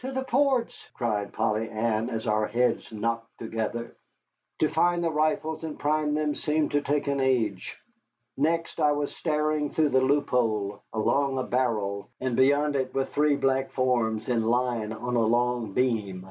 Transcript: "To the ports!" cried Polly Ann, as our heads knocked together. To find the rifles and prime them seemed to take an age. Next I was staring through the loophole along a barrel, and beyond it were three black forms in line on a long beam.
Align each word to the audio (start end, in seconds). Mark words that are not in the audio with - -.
"To 0.00 0.12
the 0.12 0.22
ports!" 0.22 0.86
cried 0.92 1.32
Polly 1.32 1.66
Ann, 1.70 2.10
as 2.10 2.26
our 2.26 2.46
heads 2.46 2.92
knocked 2.92 3.38
together. 3.38 3.96
To 4.58 4.68
find 4.68 5.02
the 5.02 5.10
rifles 5.10 5.64
and 5.64 5.78
prime 5.78 6.12
them 6.12 6.34
seemed 6.34 6.72
to 6.72 6.82
take 6.82 7.06
an 7.06 7.20
age. 7.20 7.74
Next 8.36 8.80
I 8.80 8.92
was 8.92 9.16
staring 9.16 9.70
through 9.70 9.88
the 9.88 10.02
loophole 10.02 10.82
along 10.92 11.38
a 11.38 11.42
barrel, 11.42 12.10
and 12.20 12.36
beyond 12.36 12.76
it 12.76 12.92
were 12.92 13.06
three 13.06 13.36
black 13.36 13.70
forms 13.70 14.28
in 14.28 14.42
line 14.44 14.92
on 14.92 15.16
a 15.16 15.20
long 15.22 15.72
beam. 15.72 16.28